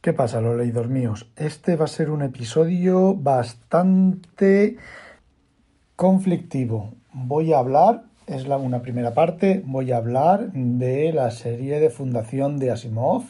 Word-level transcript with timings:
¿Qué 0.00 0.12
pasa, 0.12 0.40
los 0.40 0.56
leídos 0.56 0.88
míos? 0.88 1.28
Este 1.34 1.74
va 1.74 1.86
a 1.86 1.88
ser 1.88 2.10
un 2.10 2.22
episodio 2.22 3.16
bastante 3.16 4.76
conflictivo. 5.96 6.94
Voy 7.12 7.52
a 7.52 7.58
hablar, 7.58 8.04
es 8.28 8.46
la, 8.46 8.58
una 8.58 8.80
primera 8.80 9.12
parte, 9.12 9.60
voy 9.66 9.90
a 9.90 9.96
hablar 9.96 10.52
de 10.52 11.12
la 11.12 11.32
serie 11.32 11.80
de 11.80 11.90
fundación 11.90 12.60
de 12.60 12.70
Asimov 12.70 13.24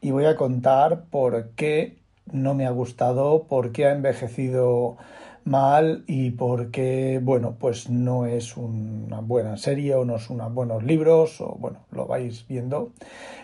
y 0.00 0.12
voy 0.12 0.26
a 0.26 0.36
contar 0.36 1.06
por 1.10 1.50
qué 1.56 1.98
no 2.30 2.54
me 2.54 2.66
ha 2.66 2.70
gustado, 2.70 3.48
por 3.48 3.72
qué 3.72 3.86
ha 3.86 3.92
envejecido 3.92 4.98
mal 5.46 6.04
y 6.06 6.32
por 6.32 6.70
qué, 6.70 7.20
bueno, 7.22 7.56
pues 7.58 7.88
no 7.88 8.26
es 8.26 8.56
una 8.56 9.20
buena 9.20 9.56
serie 9.56 9.94
o 9.94 10.04
no 10.04 10.18
son 10.18 10.54
buenos 10.54 10.82
libros 10.84 11.40
o, 11.40 11.56
bueno, 11.58 11.86
lo 11.90 12.06
vais 12.06 12.46
viendo. 12.46 12.92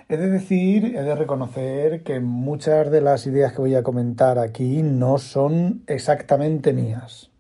He 0.09 0.16
de 0.16 0.29
decir, 0.29 0.96
he 0.96 1.02
de 1.02 1.15
reconocer 1.15 2.02
que 2.02 2.20
muchas 2.20 2.91
de 2.91 3.01
las 3.01 3.27
ideas 3.27 3.52
que 3.52 3.62
voy 3.62 3.74
a 3.74 3.83
comentar 3.83 4.38
aquí 4.38 4.83
no 4.83 5.19
son 5.19 5.83
exactamente 5.87 6.73
mías. 6.73 7.32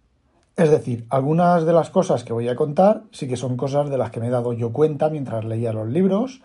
Es 0.54 0.70
decir, 0.70 1.06
algunas 1.08 1.64
de 1.64 1.72
las 1.72 1.88
cosas 1.88 2.24
que 2.24 2.34
voy 2.34 2.46
a 2.48 2.56
contar 2.56 3.04
sí 3.10 3.26
que 3.26 3.38
son 3.38 3.56
cosas 3.56 3.88
de 3.88 3.96
las 3.96 4.10
que 4.10 4.20
me 4.20 4.26
he 4.26 4.30
dado 4.30 4.52
yo 4.52 4.70
cuenta 4.70 5.08
mientras 5.08 5.46
leía 5.46 5.72
los 5.72 5.88
libros 5.88 6.42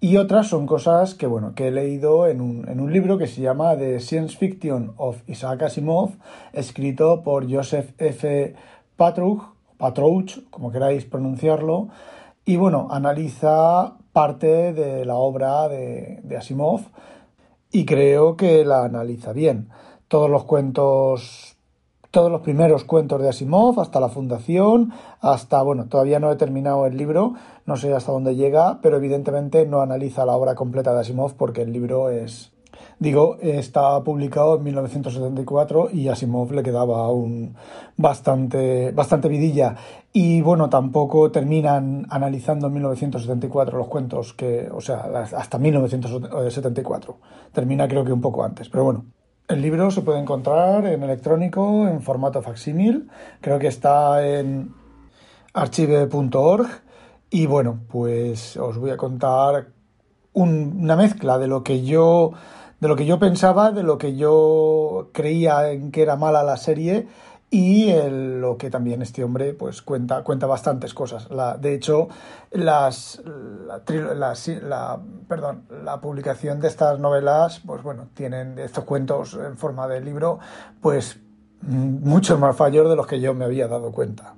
y 0.00 0.16
otras 0.16 0.46
son 0.46 0.66
cosas 0.66 1.14
que, 1.14 1.26
bueno, 1.26 1.54
que 1.54 1.68
he 1.68 1.70
leído 1.70 2.26
en 2.26 2.40
un, 2.40 2.66
en 2.70 2.80
un 2.80 2.90
libro 2.90 3.18
que 3.18 3.26
se 3.26 3.42
llama 3.42 3.76
The 3.76 4.00
Science 4.00 4.38
Fiction 4.38 4.94
of 4.96 5.18
Isaac 5.26 5.64
Asimov, 5.64 6.12
escrito 6.54 7.22
por 7.22 7.52
Joseph 7.52 7.90
F. 7.98 8.54
Patrouch, 8.96 9.42
Patrouch, 9.76 10.38
como 10.48 10.72
queráis 10.72 11.04
pronunciarlo, 11.04 11.88
y 12.46 12.56
bueno, 12.56 12.88
analiza 12.90 13.98
parte 14.14 14.72
de 14.72 15.04
la 15.04 15.16
obra 15.16 15.68
de, 15.68 16.20
de 16.22 16.36
Asimov 16.38 16.80
y 17.70 17.84
creo 17.84 18.38
que 18.38 18.64
la 18.64 18.84
analiza 18.84 19.34
bien. 19.34 19.68
Todos 20.08 20.30
los 20.30 20.44
cuentos 20.44 21.58
todos 22.10 22.30
los 22.30 22.40
primeros 22.40 22.84
cuentos 22.84 23.22
de 23.22 23.28
Asimov, 23.28 23.78
hasta 23.80 24.00
la 24.00 24.08
fundación, 24.08 24.92
hasta, 25.20 25.62
bueno, 25.62 25.86
todavía 25.86 26.18
no 26.18 26.32
he 26.32 26.36
terminado 26.36 26.86
el 26.86 26.96
libro, 26.96 27.34
no 27.66 27.76
sé 27.76 27.94
hasta 27.94 28.12
dónde 28.12 28.34
llega, 28.34 28.80
pero 28.82 28.96
evidentemente 28.96 29.64
no 29.66 29.80
analiza 29.80 30.26
la 30.26 30.36
obra 30.36 30.54
completa 30.54 30.92
de 30.92 31.00
Asimov 31.00 31.34
porque 31.34 31.62
el 31.62 31.72
libro 31.72 32.10
es, 32.10 32.52
digo, 32.98 33.36
está 33.40 34.02
publicado 34.02 34.56
en 34.56 34.64
1974 34.64 35.90
y 35.92 36.08
Asimov 36.08 36.52
le 36.52 36.64
quedaba 36.64 37.04
aún 37.04 37.54
bastante, 37.96 38.90
bastante 38.90 39.28
vidilla. 39.28 39.76
Y 40.12 40.40
bueno, 40.40 40.68
tampoco 40.68 41.30
terminan 41.30 42.06
analizando 42.10 42.66
en 42.66 42.72
1974 42.72 43.78
los 43.78 43.86
cuentos 43.86 44.34
que, 44.34 44.68
o 44.72 44.80
sea, 44.80 45.04
hasta 45.36 45.58
1974. 45.58 47.18
Termina 47.52 47.86
creo 47.86 48.04
que 48.04 48.12
un 48.12 48.20
poco 48.20 48.42
antes, 48.42 48.68
pero 48.68 48.82
bueno. 48.82 49.19
El 49.50 49.62
libro 49.62 49.90
se 49.90 50.02
puede 50.02 50.20
encontrar 50.20 50.86
en 50.86 51.02
electrónico, 51.02 51.88
en 51.88 52.02
formato 52.02 52.40
facsímil. 52.40 53.10
Creo 53.40 53.58
que 53.58 53.66
está 53.66 54.24
en 54.24 54.72
archive.org. 55.52 56.68
Y 57.30 57.46
bueno, 57.46 57.80
pues 57.88 58.56
os 58.56 58.78
voy 58.78 58.90
a 58.90 58.96
contar 58.96 59.70
una 60.34 60.94
mezcla 60.94 61.36
de 61.38 61.48
lo 61.48 61.64
que 61.64 61.82
yo 61.82 62.30
de 62.78 62.86
lo 62.86 62.94
que 62.94 63.06
yo 63.06 63.18
pensaba, 63.18 63.72
de 63.72 63.82
lo 63.82 63.98
que 63.98 64.14
yo 64.14 65.10
creía 65.12 65.72
en 65.72 65.90
que 65.90 66.02
era 66.02 66.14
mala 66.14 66.44
la 66.44 66.56
serie 66.56 67.08
y 67.50 67.92
lo 68.08 68.56
que 68.56 68.70
también 68.70 69.02
este 69.02 69.24
hombre 69.24 69.54
pues 69.54 69.82
cuenta 69.82 70.22
cuenta 70.22 70.46
bastantes 70.46 70.94
cosas. 70.94 71.28
La, 71.30 71.56
de 71.56 71.74
hecho 71.74 72.08
las 72.52 73.20
la, 73.24 75.00
perdón 75.28 75.64
la 75.84 76.00
publicación 76.00 76.60
de 76.60 76.68
estas 76.68 77.00
novelas 77.00 77.60
pues 77.66 77.82
bueno 77.82 78.08
tienen 78.14 78.58
estos 78.58 78.84
cuentos 78.84 79.34
en 79.34 79.58
forma 79.58 79.88
de 79.88 80.00
libro 80.00 80.38
pues 80.80 81.18
muchos 81.62 82.38
más 82.38 82.56
fallos 82.56 82.88
de 82.88 82.96
los 82.96 83.06
que 83.06 83.20
yo 83.20 83.34
me 83.34 83.44
había 83.44 83.66
dado 83.66 83.90
cuenta. 83.92 84.34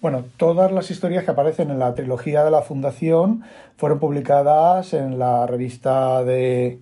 Bueno, 0.00 0.26
todas 0.36 0.70
las 0.70 0.90
historias 0.90 1.24
que 1.24 1.30
aparecen 1.30 1.70
en 1.70 1.78
la 1.78 1.94
trilogía 1.94 2.44
de 2.44 2.50
la 2.50 2.60
Fundación 2.60 3.42
fueron 3.78 3.98
publicadas 3.98 4.92
en 4.92 5.18
la 5.18 5.46
revista 5.46 6.22
de, 6.22 6.78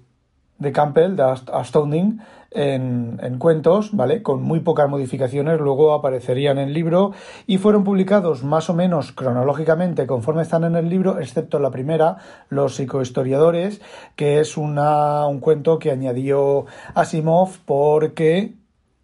de 0.63 0.73
Campbell, 0.73 1.17
de 1.17 1.23
Astounding, 1.53 2.21
en, 2.55 3.39
cuentos, 3.39 3.95
¿vale? 3.97 4.23
Con 4.23 4.43
muy 4.43 4.61
pocas 4.61 4.89
modificaciones, 4.89 5.61
luego 5.61 5.95
aparecerían 5.95 6.59
en 6.59 6.69
el 6.69 6.75
libro 6.75 7.13
y 7.47 7.59
fueron 7.59 7.85
publicados 7.85 8.45
más 8.45 8.69
o 8.71 8.75
menos 8.75 9.13
cronológicamente 9.13 10.07
conforme 10.07 10.43
están 10.43 10.65
en 10.65 10.77
el 10.77 10.89
libro, 10.89 11.19
excepto 11.19 11.59
la 11.59 11.71
primera, 11.71 12.19
Los 12.49 12.77
psicohistoriadores, 12.77 13.81
que 14.17 14.41
es 14.41 14.57
una, 14.57 15.27
un 15.27 15.41
cuento 15.41 15.79
que 15.79 15.91
añadió 15.91 16.67
Asimov 16.95 17.59
porque 17.65 18.55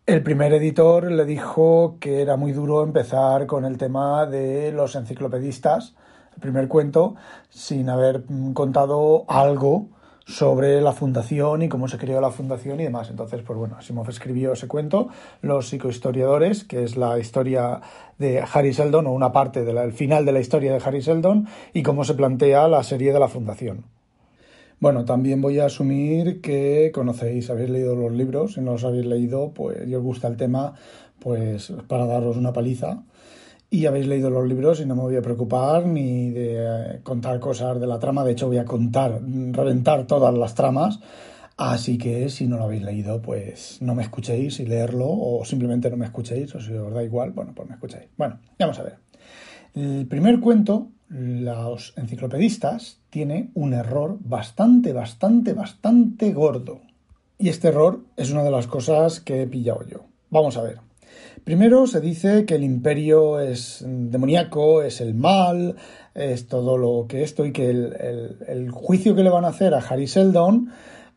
el 0.06 0.22
primer 0.22 0.52
editor 0.54 1.10
le 1.10 1.24
dijo 1.24 1.96
que 2.00 2.22
era 2.22 2.36
muy 2.36 2.52
duro 2.52 2.82
empezar 2.82 3.46
con 3.46 3.64
el 3.64 3.78
tema 3.78 4.26
de 4.26 4.72
los 4.72 4.94
enciclopedistas, 4.94 5.94
el 6.34 6.40
primer 6.40 6.68
cuento, 6.68 7.16
sin 7.48 7.90
haber 7.90 8.24
contado 8.54 9.24
algo 9.28 9.88
sobre 10.28 10.82
la 10.82 10.92
fundación 10.92 11.62
y 11.62 11.70
cómo 11.70 11.88
se 11.88 11.96
creó 11.96 12.20
la 12.20 12.30
fundación 12.30 12.78
y 12.80 12.84
demás. 12.84 13.08
Entonces, 13.08 13.40
pues 13.42 13.58
bueno, 13.58 13.76
Asimov 13.78 14.10
escribió 14.10 14.52
ese 14.52 14.68
cuento, 14.68 15.08
Los 15.40 15.68
psicohistoriadores, 15.68 16.64
que 16.64 16.84
es 16.84 16.98
la 16.98 17.18
historia 17.18 17.80
de 18.18 18.44
Harry 18.52 18.74
Seldon 18.74 19.06
o 19.06 19.12
una 19.12 19.32
parte 19.32 19.64
del 19.64 19.92
final 19.92 20.26
de 20.26 20.32
la 20.32 20.40
historia 20.40 20.74
de 20.74 20.82
Harry 20.84 21.00
Seldon 21.00 21.48
y 21.72 21.82
cómo 21.82 22.04
se 22.04 22.12
plantea 22.12 22.68
la 22.68 22.82
serie 22.82 23.14
de 23.14 23.18
la 23.18 23.28
fundación. 23.28 23.84
Bueno, 24.80 25.06
también 25.06 25.40
voy 25.40 25.60
a 25.60 25.64
asumir 25.64 26.42
que 26.42 26.92
conocéis, 26.92 27.48
habéis 27.48 27.70
leído 27.70 27.96
los 27.96 28.12
libros, 28.12 28.52
si 28.52 28.60
no 28.60 28.72
los 28.72 28.84
habéis 28.84 29.06
leído, 29.06 29.52
pues 29.54 29.88
y 29.88 29.94
os 29.94 30.02
gusta 30.02 30.28
el 30.28 30.36
tema, 30.36 30.74
pues 31.20 31.72
para 31.88 32.04
daros 32.04 32.36
una 32.36 32.52
paliza 32.52 33.02
y 33.70 33.86
habéis 33.86 34.06
leído 34.06 34.30
los 34.30 34.46
libros 34.48 34.80
y 34.80 34.86
no 34.86 34.94
me 34.94 35.02
voy 35.02 35.16
a 35.16 35.22
preocupar 35.22 35.86
ni 35.86 36.30
de 36.30 36.56
eh, 36.56 37.00
contar 37.02 37.38
cosas 37.38 37.78
de 37.78 37.86
la 37.86 37.98
trama. 37.98 38.24
De 38.24 38.32
hecho, 38.32 38.46
voy 38.46 38.58
a 38.58 38.64
contar, 38.64 39.20
reventar 39.22 40.06
todas 40.06 40.34
las 40.34 40.54
tramas. 40.54 41.00
Así 41.56 41.98
que 41.98 42.28
si 42.30 42.46
no 42.46 42.56
lo 42.56 42.64
habéis 42.64 42.82
leído, 42.82 43.20
pues 43.20 43.78
no 43.82 43.94
me 43.94 44.02
escuchéis 44.02 44.60
y 44.60 44.66
leerlo 44.66 45.06
o 45.08 45.44
simplemente 45.44 45.90
no 45.90 45.96
me 45.96 46.06
escuchéis 46.06 46.54
o 46.54 46.60
si 46.60 46.72
os 46.72 46.94
da 46.94 47.02
igual, 47.02 47.32
bueno, 47.32 47.52
pues 47.54 47.68
me 47.68 47.74
escuchéis. 47.74 48.08
Bueno, 48.16 48.38
vamos 48.58 48.78
a 48.78 48.84
ver. 48.84 48.98
El 49.74 50.06
primer 50.06 50.40
cuento, 50.40 50.88
los 51.08 51.94
enciclopedistas, 51.96 53.00
tiene 53.10 53.50
un 53.54 53.74
error 53.74 54.18
bastante, 54.20 54.92
bastante, 54.92 55.52
bastante 55.52 56.32
gordo. 56.32 56.80
Y 57.38 57.48
este 57.48 57.68
error 57.68 58.04
es 58.16 58.30
una 58.30 58.44
de 58.44 58.50
las 58.50 58.66
cosas 58.66 59.20
que 59.20 59.42
he 59.42 59.46
pillado 59.46 59.84
yo. 59.86 60.04
Vamos 60.30 60.56
a 60.56 60.62
ver. 60.62 60.87
Primero 61.44 61.86
se 61.86 62.00
dice 62.00 62.44
que 62.44 62.56
el 62.56 62.64
imperio 62.64 63.40
es 63.40 63.82
demoníaco, 63.86 64.82
es 64.82 65.00
el 65.00 65.14
mal, 65.14 65.76
es 66.14 66.46
todo 66.46 66.76
lo 66.76 67.06
que 67.08 67.22
esto 67.22 67.46
y 67.46 67.52
que 67.52 67.70
el, 67.70 68.70
juicio 68.70 69.14
que 69.14 69.22
le 69.22 69.30
van 69.30 69.44
a 69.44 69.48
hacer 69.48 69.72
a 69.74 69.78
Harry 69.78 70.06
Seldon, 70.06 70.70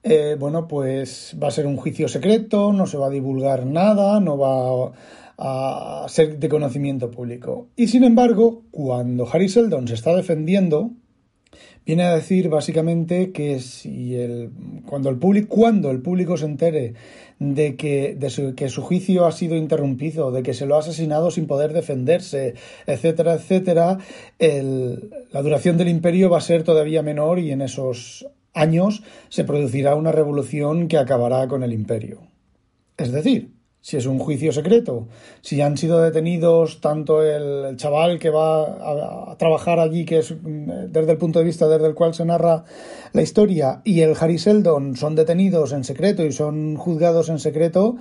eh, 0.03 0.35
bueno, 0.39 0.67
pues 0.67 1.35
va 1.41 1.49
a 1.49 1.51
ser 1.51 1.67
un 1.67 1.77
juicio 1.77 2.07
secreto, 2.07 2.71
no 2.71 2.87
se 2.87 2.97
va 2.97 3.07
a 3.07 3.11
divulgar 3.11 3.65
nada, 3.65 4.19
no 4.19 4.37
va 4.37 4.91
a 5.37 6.07
ser 6.07 6.37
de 6.39 6.49
conocimiento 6.49 7.11
público. 7.11 7.67
Y 7.75 7.87
sin 7.87 8.03
embargo, 8.03 8.63
cuando 8.71 9.27
Harry 9.31 9.49
Seldon 9.49 9.87
se 9.87 9.95
está 9.95 10.15
defendiendo, 10.15 10.91
viene 11.85 12.03
a 12.03 12.15
decir 12.15 12.49
básicamente 12.49 13.31
que 13.31 13.59
si 13.59 14.15
el, 14.15 14.51
cuando, 14.85 15.09
el 15.09 15.17
público, 15.17 15.55
cuando 15.55 15.91
el 15.91 16.01
público 16.01 16.37
se 16.37 16.45
entere 16.45 16.93
de, 17.39 17.75
que, 17.75 18.15
de 18.15 18.29
su, 18.29 18.53
que 18.55 18.69
su 18.69 18.81
juicio 18.81 19.25
ha 19.25 19.31
sido 19.31 19.55
interrumpido, 19.55 20.31
de 20.31 20.43
que 20.43 20.53
se 20.53 20.65
lo 20.65 20.75
ha 20.75 20.79
asesinado 20.79 21.31
sin 21.31 21.47
poder 21.47 21.73
defenderse, 21.73 22.55
etcétera, 22.85 23.33
etcétera, 23.33 23.97
la 24.39 25.41
duración 25.41 25.77
del 25.77 25.89
imperio 25.89 26.29
va 26.29 26.37
a 26.37 26.41
ser 26.41 26.63
todavía 26.63 27.01
menor 27.01 27.39
y 27.39 27.51
en 27.51 27.61
esos 27.61 28.27
años 28.53 29.03
se 29.29 29.43
producirá 29.43 29.95
una 29.95 30.11
revolución 30.11 30.87
que 30.87 30.97
acabará 30.97 31.47
con 31.47 31.63
el 31.63 31.73
imperio. 31.73 32.21
Es 32.97 33.11
decir, 33.11 33.53
si 33.81 33.97
es 33.97 34.05
un 34.05 34.19
juicio 34.19 34.51
secreto, 34.51 35.07
si 35.41 35.59
han 35.61 35.75
sido 35.75 36.01
detenidos 36.01 36.81
tanto 36.81 37.23
el, 37.23 37.75
chaval 37.77 38.19
que 38.19 38.29
va 38.29 39.31
a, 39.31 39.37
trabajar 39.37 39.79
allí, 39.79 40.05
que 40.05 40.19
es 40.19 40.31
mm, 40.31 40.91
desde 40.91 41.11
el 41.11 41.17
punto 41.17 41.39
de 41.39 41.45
vista 41.45 41.67
desde 41.67 41.87
el 41.87 41.95
cual 41.95 42.13
se 42.13 42.23
narra 42.23 42.63
la 43.13 43.21
historia, 43.21 43.81
y 43.83 44.01
el 44.01 44.15
Harry 44.19 44.37
Seldon 44.37 44.95
son 44.95 45.15
detenidos 45.15 45.73
en 45.73 45.83
secreto 45.83 46.23
y 46.23 46.31
son 46.31 46.75
juzgados 46.75 47.29
en 47.29 47.39
secreto, 47.39 47.97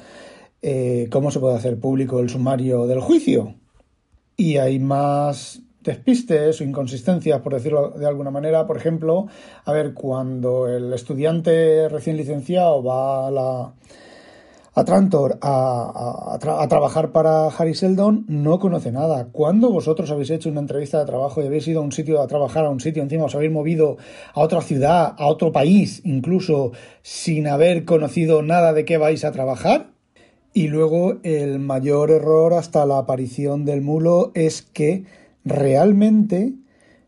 eh, 0.62 1.08
¿cómo 1.10 1.30
se 1.30 1.40
puede 1.40 1.56
hacer 1.56 1.78
público 1.80 2.20
el 2.20 2.28
sumario 2.28 2.86
del 2.86 3.00
juicio? 3.00 3.54
Y 4.36 4.58
hay 4.58 4.78
más 4.78 5.62
despistes 5.82 6.60
o 6.60 6.64
inconsistencias, 6.64 7.40
por 7.40 7.54
decirlo 7.54 7.90
de 7.90 8.06
alguna 8.06 8.30
manera. 8.30 8.66
Por 8.66 8.76
ejemplo, 8.76 9.26
a 9.64 9.72
ver, 9.72 9.94
cuando 9.94 10.68
el 10.68 10.92
estudiante 10.92 11.88
recién 11.88 12.16
licenciado 12.16 12.82
va 12.82 13.26
a 13.26 13.30
la 13.30 13.74
a 14.72 14.84
Trantor 14.84 15.38
a, 15.42 16.34
a, 16.34 16.68
trabajar 16.68 17.10
para 17.12 17.48
Harry 17.48 17.74
Seldon 17.74 18.24
no 18.28 18.58
conoce 18.58 18.92
nada. 18.92 19.28
¿Cuándo 19.32 19.70
vosotros 19.70 20.10
habéis 20.10 20.30
hecho 20.30 20.48
una 20.48 20.60
entrevista 20.60 20.98
de 20.98 21.06
trabajo 21.06 21.42
y 21.42 21.46
habéis 21.46 21.66
ido 21.68 21.80
a 21.80 21.84
un 21.84 21.92
sitio 21.92 22.20
a 22.20 22.26
trabajar, 22.26 22.64
a 22.64 22.70
un 22.70 22.80
sitio 22.80 23.02
encima, 23.02 23.24
os 23.24 23.34
habéis 23.34 23.50
movido 23.52 23.96
a 24.32 24.40
otra 24.40 24.60
ciudad, 24.60 25.14
a 25.18 25.26
otro 25.26 25.52
país, 25.52 26.02
incluso 26.04 26.72
sin 27.02 27.48
haber 27.48 27.84
conocido 27.84 28.42
nada 28.42 28.72
de 28.72 28.84
qué 28.84 28.96
vais 28.96 29.24
a 29.24 29.32
trabajar? 29.32 29.90
Y 30.52 30.68
luego 30.68 31.18
el 31.22 31.58
mayor 31.58 32.10
error 32.10 32.54
hasta 32.54 32.86
la 32.86 32.98
aparición 32.98 33.64
del 33.64 33.82
mulo 33.82 34.32
es 34.34 34.62
que 34.62 35.04
realmente 35.44 36.54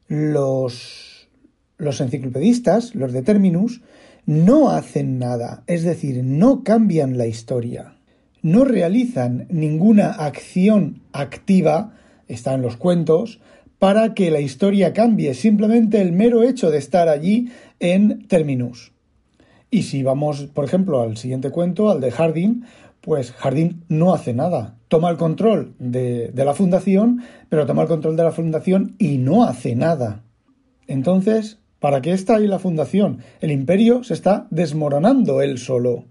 los, 0.06 1.28
los 1.76 2.00
enciclopedistas, 2.00 2.94
los 2.94 3.12
de 3.12 3.22
Terminus, 3.22 3.82
no 4.26 4.70
hacen 4.70 5.18
nada, 5.18 5.64
es 5.66 5.82
decir, 5.82 6.22
no 6.22 6.62
cambian 6.64 7.18
la 7.18 7.26
historia, 7.26 7.96
no 8.42 8.64
realizan 8.64 9.46
ninguna 9.50 10.10
acción 10.10 11.02
activa, 11.12 11.94
está 12.28 12.54
en 12.54 12.62
los 12.62 12.76
cuentos, 12.76 13.40
para 13.78 14.14
que 14.14 14.30
la 14.30 14.40
historia 14.40 14.92
cambie, 14.92 15.34
simplemente 15.34 16.00
el 16.00 16.12
mero 16.12 16.44
hecho 16.44 16.70
de 16.70 16.78
estar 16.78 17.08
allí 17.08 17.50
en 17.80 18.26
Terminus. 18.28 18.92
Y 19.72 19.84
si 19.84 20.02
vamos, 20.02 20.42
por 20.52 20.64
ejemplo, 20.64 21.02
al 21.02 21.16
siguiente 21.16 21.50
cuento, 21.50 21.90
al 21.90 22.00
de 22.00 22.10
Hardin, 22.10 22.64
pues 23.00 23.32
Hardin 23.32 23.84
no 23.88 24.14
hace 24.14 24.34
nada. 24.34 24.76
Toma 24.88 25.10
el 25.10 25.16
control 25.16 25.74
de, 25.78 26.30
la 26.34 26.54
fundación, 26.54 27.22
pero 27.48 27.66
toma 27.66 27.82
el 27.82 27.88
control 27.88 28.16
de 28.16 28.22
la 28.22 28.32
fundación 28.32 28.94
y 28.98 29.18
no 29.18 29.44
hace 29.44 29.74
nada. 29.74 30.22
Entonces, 30.86 31.58
¿Para 31.82 32.00
qué 32.00 32.12
está 32.12 32.36
ahí 32.36 32.46
la 32.46 32.60
fundación? 32.60 33.24
El 33.40 33.50
imperio 33.50 34.04
se 34.04 34.14
está 34.14 34.46
desmoronando 34.50 35.42
él 35.42 35.58
solo. 35.58 36.04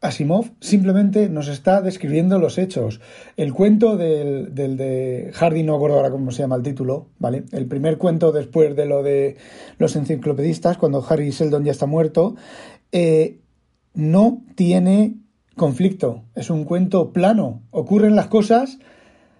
Asimov 0.00 0.52
simplemente 0.60 1.28
nos 1.28 1.48
está 1.48 1.82
describiendo 1.82 2.38
los 2.38 2.58
hechos. 2.58 3.00
El 3.36 3.52
cuento 3.52 3.96
del, 3.96 4.54
de 4.54 5.32
Hardy, 5.34 5.64
no 5.64 5.74
acuerdo 5.74 5.96
ahora 5.96 6.12
cómo 6.12 6.30
se 6.30 6.42
llama 6.42 6.54
el 6.54 6.62
título, 6.62 7.08
¿vale? 7.18 7.42
El 7.50 7.66
primer 7.66 7.98
cuento 7.98 8.30
después 8.30 8.76
de 8.76 8.86
lo 8.86 9.02
de 9.02 9.36
los 9.78 9.96
enciclopedistas, 9.96 10.78
cuando 10.78 11.04
Harry 11.08 11.32
Seldon 11.32 11.64
ya 11.64 11.72
está 11.72 11.86
muerto, 11.86 12.36
eh, 12.92 13.40
no 13.94 14.44
tiene 14.54 15.16
conflicto. 15.56 16.22
Es 16.36 16.50
un 16.50 16.62
cuento 16.62 17.12
plano. 17.12 17.64
Ocurren 17.72 18.14
las 18.14 18.28
cosas, 18.28 18.78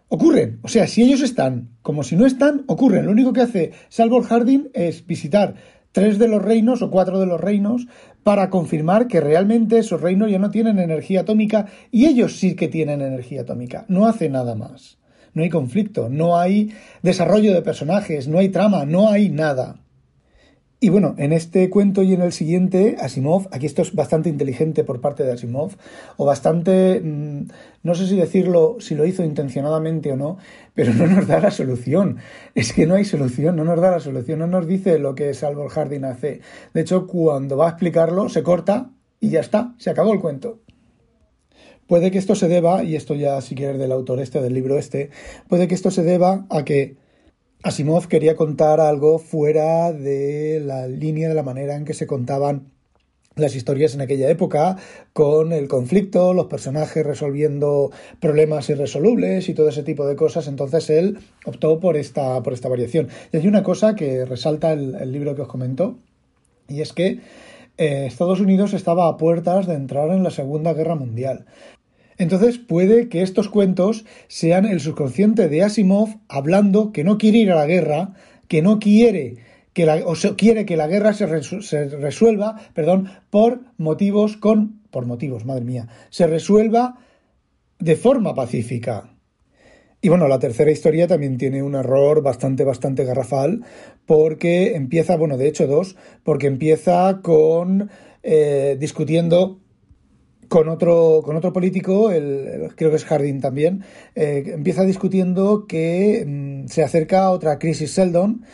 ocurren. 0.08 0.58
O 0.62 0.68
sea, 0.68 0.88
si 0.88 1.04
ellos 1.04 1.22
están 1.22 1.76
como 1.86 2.02
si 2.02 2.16
no 2.16 2.26
están, 2.26 2.64
ocurren. 2.66 3.06
Lo 3.06 3.12
único 3.12 3.32
que 3.32 3.42
hace 3.42 3.70
Salvor 3.88 4.24
Harding 4.24 4.70
es 4.74 5.06
visitar 5.06 5.54
tres 5.96 6.19
de 6.19 6.28
los 6.28 6.43
reinos 6.43 6.82
o 6.82 6.90
cuatro 6.90 7.19
de 7.19 7.25
los 7.25 7.40
reinos 7.40 7.87
para 8.22 8.50
confirmar 8.50 9.08
que 9.08 9.22
realmente 9.22 9.78
esos 9.78 10.02
reinos 10.02 10.31
ya 10.31 10.38
no 10.38 10.50
tienen 10.50 10.78
energía 10.78 11.22
atómica 11.22 11.69
y 11.90 12.04
ellos 12.04 12.37
sí 12.37 12.54
que 12.54 12.69
tienen 12.69 13.00
energía 13.00 13.40
atómica. 13.40 13.87
No 13.88 14.06
hace 14.06 14.28
nada 14.28 14.54
más. 14.54 14.98
No 15.32 15.43
hay 15.43 15.48
conflicto, 15.48 16.10
no 16.10 16.38
hay 16.38 16.70
desarrollo 17.00 17.54
de 17.54 17.62
personajes, 17.62 18.28
no 18.28 18.40
hay 18.40 18.50
trama, 18.50 18.84
no 18.84 19.08
hay 19.08 19.31
nada. 19.31 19.76
Y 20.78 20.90
bueno, 20.90 21.14
en 21.17 21.32
este 21.32 21.70
cuento 21.70 22.02
y 22.02 22.12
en 22.12 22.20
el 22.20 22.32
siguiente, 22.32 22.96
Asimov, 23.00 23.49
aquí 23.50 23.64
esto 23.64 23.81
es 23.81 23.94
bastante 23.94 24.28
inteligente 24.28 24.84
por 24.84 25.00
parte 25.00 25.25
de 25.25 25.32
Asimov, 25.32 25.73
o 26.19 26.26
bastante, 26.26 27.00
mm, 27.02 27.49
no 27.82 27.94
sé 27.94 28.06
si 28.06 28.17
decirlo, 28.17 28.76
si 28.78 28.94
lo 28.94 29.06
hizo 29.06 29.25
intencionadamente 29.25 30.12
o 30.12 30.17
no, 30.17 30.37
pero 30.75 30.93
no 30.93 31.06
nos 31.06 31.26
da 31.26 31.40
la 31.40 31.50
solución. 31.50 32.19
Es 32.55 32.75
que 32.75 32.87
no 32.87 32.94
hay 32.94 33.06
solución, 33.06 33.56
no 33.56 33.64
nos 33.64 33.81
da 33.81 33.90
la 33.90 34.00
solución, 34.00 34.40
no 34.40 34.46
nos 34.49 34.67
dice 34.67 34.99
lo 34.99 35.14
que 35.14 35.32
Salvor 35.32 35.70
Harding 35.70 36.05
hace. 36.05 36.40
De 36.75 36.82
hecho, 36.82 37.06
cuando 37.06 37.56
va 37.56 37.69
a 37.69 37.70
explicarlo, 37.70 38.29
se 38.29 38.43
corta 38.43 38.90
y 39.19 39.31
ya 39.31 39.40
está, 39.40 39.75
se 39.79 39.88
acabó 39.88 40.12
el 40.12 40.20
cuento. 40.20 40.61
Puede 41.87 42.11
que 42.11 42.19
esto 42.19 42.34
se 42.34 42.49
deba, 42.49 42.84
y 42.84 42.96
esto 42.96 43.14
ya 43.14 43.40
si 43.40 43.55
quieres 43.55 43.79
del 43.79 43.93
autor 43.93 44.20
este, 44.20 44.43
del 44.43 44.52
libro 44.52 44.76
este, 44.76 45.08
puede 45.49 45.69
que 45.69 45.75
esto 45.75 45.90
se 45.90 46.02
deba 46.02 46.44
a 46.50 46.64
que 46.64 46.96
Asimov 47.66 48.06
quería 48.06 48.36
contar 48.36 48.78
algo 48.78 49.18
fuera 49.18 49.92
de 49.92 50.62
la 50.64 50.86
línea 50.86 51.28
de 51.28 51.34
la 51.34 51.42
manera 51.42 51.74
en 51.74 51.84
que 51.84 51.94
se 51.94 52.06
contaban 52.06 52.70
las 53.34 53.56
historias 53.56 53.92
en 53.92 54.02
aquella 54.02 54.30
época, 54.30 54.76
con 55.12 55.52
el 55.52 55.66
conflicto, 55.66 56.32
los 56.32 56.46
personajes 56.46 57.04
resolviendo 57.04 57.90
problemas 58.20 58.70
irresolubles 58.70 59.48
y 59.48 59.54
todo 59.54 59.68
ese 59.68 59.82
tipo 59.82 60.06
de 60.06 60.14
cosas. 60.14 60.46
Entonces 60.46 60.88
él 60.90 61.18
optó 61.44 61.80
por 61.80 61.96
esta, 61.96 62.40
por 62.44 62.52
esta 62.52 62.68
variación. 62.68 63.08
Y 63.32 63.38
hay 63.38 63.48
una 63.48 63.64
cosa 63.64 63.96
que 63.96 64.24
resalta 64.24 64.72
el, 64.72 65.10
libro 65.10 65.34
que 65.34 65.42
os 65.42 65.48
comento, 65.48 65.98
y 66.69 66.82
es 66.82 66.92
que 66.92 67.19
eh, 67.78 68.06
Estados 68.06 68.38
Unidos 68.38 68.74
estaba 68.74 69.08
a 69.08 69.16
puertas 69.16 69.66
de 69.66 69.74
entrar 69.74 70.10
en 70.10 70.22
la 70.22 70.30
Segunda 70.30 70.72
Guerra 70.72 70.94
Mundial. 70.94 71.46
Entonces 72.18 72.58
puede 72.58 73.08
que 73.08 73.22
estos 73.22 73.48
cuentos 73.48 74.04
sean 74.28 74.64
el 74.64 74.80
subconsciente 74.80 75.48
de 75.48 75.62
Asimov 75.62 76.20
hablando 76.28 76.92
que 76.92 77.04
no 77.04 77.18
quiere 77.18 77.38
ir 77.38 77.52
a 77.52 77.56
la 77.56 77.66
guerra, 77.66 78.14
que 78.48 78.62
no 78.62 78.78
quiere 78.78 79.36
que 79.76 79.84
la, 79.84 79.96
o 80.06 80.14
quiere 80.36 80.64
que 80.64 80.78
la 80.78 80.86
guerra 80.86 81.12
se, 81.12 81.26
resuelva, 81.26 82.56
perdón, 82.72 83.10
por 83.28 83.60
motivos 83.76 84.38
con 84.38 84.80
por 84.90 85.04
motivos, 85.04 85.44
madre 85.44 85.64
mía, 85.66 85.88
se 86.08 86.26
resuelva 86.26 86.98
de 87.78 87.96
forma 87.96 88.34
pacífica. 88.34 89.10
Y 90.00 90.08
bueno, 90.08 90.28
la 90.28 90.38
tercera 90.38 90.70
historia 90.70 91.06
también 91.06 91.36
tiene 91.36 91.62
un 91.62 91.74
error 91.74 92.22
bastante, 92.22 92.64
bastante 92.64 93.04
garrafal, 93.04 93.62
porque 94.06 94.74
empieza, 94.74 95.19
bueno, 95.19 95.36
de 95.36 95.48
hecho 95.48 95.66
dos, 95.66 95.96
porque 96.22 96.46
empieza 96.46 97.20
con 97.20 97.90
eh, 98.22 98.78
discutiendo 98.80 99.60
con 100.48 100.69
otro, 100.69 101.22
con 101.25 101.37
otro 101.37 101.52
político, 101.52 102.10
el, 102.10 102.70
creo 102.76 102.90
que 102.90 102.96
es 102.96 103.04
Harding 103.04 103.40
también, 103.40 103.84
eh, 104.14 104.44
empieza 104.46 104.84
discutiendo 104.84 105.66
que 105.66 106.25
mm, 106.26 106.69
se 106.69 106.82
acerca 106.82 107.31
otra 107.31 107.58
crisis 107.58 107.93
Seldon 107.93 108.44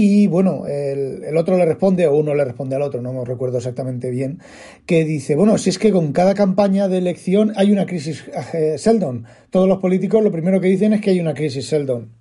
y 0.00 0.28
bueno, 0.28 0.66
el, 0.68 1.24
el, 1.24 1.36
otro 1.36 1.56
le 1.56 1.64
responde, 1.64 2.06
o 2.06 2.16
uno 2.16 2.34
le 2.34 2.44
responde 2.44 2.76
al 2.76 2.82
otro, 2.82 3.02
no 3.02 3.12
me 3.12 3.24
recuerdo 3.24 3.58
exactamente 3.58 4.10
bien, 4.10 4.38
que 4.86 5.04
dice, 5.04 5.34
bueno, 5.34 5.58
si 5.58 5.70
es 5.70 5.78
que 5.78 5.90
con 5.90 6.12
cada 6.12 6.34
campaña 6.34 6.86
de 6.86 6.98
elección 6.98 7.52
hay 7.56 7.72
una 7.72 7.84
crisis 7.84 8.24
eh, 8.52 8.78
Seldon. 8.78 9.24
Todos 9.50 9.66
los 9.66 9.78
políticos 9.78 10.22
lo 10.22 10.30
primero 10.30 10.60
que 10.60 10.68
dicen 10.68 10.92
es 10.92 11.00
que 11.00 11.10
hay 11.10 11.20
una 11.20 11.34
crisis 11.34 11.66
Seldon. 11.66 12.12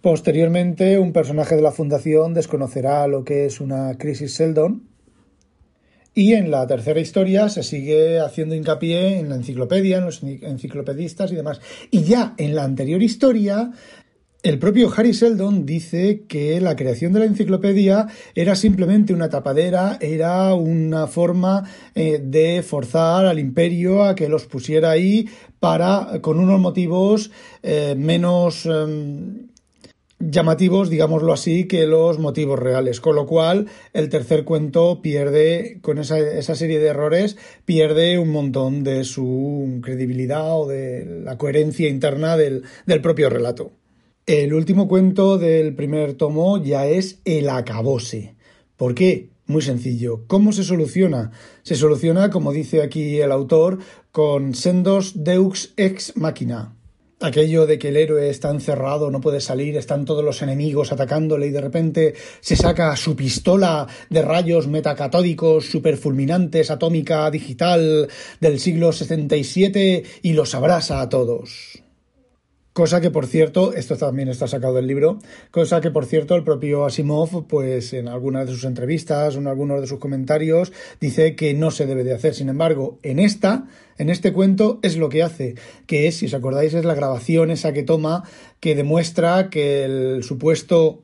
Posteriormente, 0.00 0.98
un 0.98 1.12
personaje 1.12 1.54
de 1.54 1.62
la 1.62 1.70
fundación 1.70 2.34
desconocerá 2.34 3.06
lo 3.06 3.22
que 3.22 3.44
es 3.44 3.60
una 3.60 3.96
crisis 3.96 4.34
Seldon 4.34 4.89
y 6.14 6.32
en 6.32 6.50
la 6.50 6.66
tercera 6.66 7.00
historia 7.00 7.48
se 7.48 7.62
sigue 7.62 8.20
haciendo 8.20 8.54
hincapié 8.54 9.18
en 9.18 9.28
la 9.28 9.36
enciclopedia, 9.36 9.98
en 9.98 10.04
los 10.06 10.22
enciclopedistas 10.22 11.32
y 11.32 11.36
demás. 11.36 11.60
Y 11.90 12.02
ya 12.02 12.34
en 12.36 12.54
la 12.54 12.64
anterior 12.64 13.02
historia, 13.02 13.70
el 14.42 14.58
propio 14.58 14.90
Harry 14.96 15.12
Seldon 15.12 15.66
dice 15.66 16.24
que 16.26 16.62
la 16.62 16.74
creación 16.74 17.12
de 17.12 17.20
la 17.20 17.26
enciclopedia 17.26 18.06
era 18.34 18.56
simplemente 18.56 19.12
una 19.12 19.28
tapadera, 19.28 19.98
era 20.00 20.54
una 20.54 21.06
forma 21.06 21.64
eh, 21.94 22.22
de 22.24 22.62
forzar 22.62 23.26
al 23.26 23.38
imperio 23.38 24.02
a 24.02 24.14
que 24.14 24.30
los 24.30 24.46
pusiera 24.46 24.90
ahí 24.90 25.28
para, 25.60 26.20
con 26.22 26.40
unos 26.40 26.58
motivos 26.58 27.30
eh, 27.62 27.94
menos 27.98 28.64
em, 28.64 29.49
llamativos, 30.20 30.90
digámoslo 30.90 31.32
así, 31.32 31.66
que 31.66 31.86
los 31.86 32.18
motivos 32.18 32.58
reales. 32.58 33.00
Con 33.00 33.16
lo 33.16 33.26
cual, 33.26 33.66
el 33.92 34.08
tercer 34.08 34.44
cuento 34.44 35.00
pierde, 35.02 35.78
con 35.80 35.98
esa, 35.98 36.18
esa, 36.18 36.54
serie 36.54 36.78
de 36.78 36.88
errores, 36.88 37.36
pierde 37.64 38.18
un 38.18 38.30
montón 38.30 38.84
de 38.84 39.04
su 39.04 39.80
credibilidad 39.82 40.60
o 40.60 40.68
de 40.68 41.22
la 41.24 41.38
coherencia 41.38 41.88
interna 41.88 42.36
del, 42.36 42.62
del 42.86 43.00
propio 43.00 43.30
relato. 43.30 43.72
El 44.26 44.54
último 44.54 44.86
cuento 44.86 45.38
del 45.38 45.74
primer 45.74 46.14
tomo 46.14 46.62
ya 46.62 46.86
es 46.86 47.20
el 47.24 47.48
acabose. 47.48 48.36
¿Por 48.76 48.94
qué? 48.94 49.30
Muy 49.46 49.62
sencillo. 49.62 50.24
¿Cómo 50.28 50.52
se 50.52 50.62
soluciona? 50.62 51.32
Se 51.62 51.74
soluciona, 51.74 52.30
como 52.30 52.52
dice 52.52 52.82
aquí 52.82 53.20
el 53.20 53.32
autor, 53.32 53.78
con 54.12 54.54
sendos 54.54 55.24
deux 55.24 55.72
ex 55.76 56.16
machina 56.16 56.76
aquello 57.20 57.66
de 57.66 57.78
que 57.78 57.88
el 57.88 57.96
héroe 57.96 58.30
está 58.30 58.50
encerrado, 58.50 59.10
no 59.10 59.20
puede 59.20 59.40
salir, 59.40 59.76
están 59.76 60.04
todos 60.04 60.24
los 60.24 60.42
enemigos 60.42 60.92
atacándole 60.92 61.46
y 61.46 61.50
de 61.50 61.60
repente 61.60 62.14
se 62.40 62.56
saca 62.56 62.96
su 62.96 63.14
pistola 63.14 63.86
de 64.08 64.22
rayos 64.22 64.66
metacatódicos 64.66 65.66
superfulminantes 65.66 66.70
atómica 66.70 67.30
digital 67.30 68.08
del 68.40 68.58
siglo 68.58 68.92
67 68.92 70.04
y 70.22 70.32
los 70.32 70.54
abrasa 70.54 71.00
a 71.00 71.08
todos. 71.08 71.69
Cosa 72.80 73.02
que, 73.02 73.10
por 73.10 73.26
cierto, 73.26 73.74
esto 73.74 73.98
también 73.98 74.30
está 74.30 74.48
sacado 74.48 74.72
del 74.72 74.86
libro, 74.86 75.18
cosa 75.50 75.82
que, 75.82 75.90
por 75.90 76.06
cierto, 76.06 76.34
el 76.34 76.44
propio 76.44 76.86
Asimov, 76.86 77.46
pues 77.46 77.92
en 77.92 78.08
algunas 78.08 78.46
de 78.46 78.54
sus 78.54 78.64
entrevistas 78.64 79.36
en 79.36 79.46
algunos 79.46 79.82
de 79.82 79.86
sus 79.86 79.98
comentarios, 79.98 80.72
dice 80.98 81.36
que 81.36 81.52
no 81.52 81.70
se 81.72 81.84
debe 81.84 82.04
de 82.04 82.14
hacer. 82.14 82.34
Sin 82.34 82.48
embargo, 82.48 82.98
en 83.02 83.18
esta, 83.18 83.66
en 83.98 84.08
este 84.08 84.32
cuento, 84.32 84.78
es 84.80 84.96
lo 84.96 85.10
que 85.10 85.22
hace, 85.22 85.56
que 85.86 86.08
es, 86.08 86.16
si 86.16 86.24
os 86.24 86.32
acordáis, 86.32 86.72
es 86.72 86.86
la 86.86 86.94
grabación 86.94 87.50
esa 87.50 87.74
que 87.74 87.82
toma, 87.82 88.24
que 88.60 88.74
demuestra 88.74 89.50
que 89.50 89.84
el 89.84 90.22
supuesto 90.22 91.02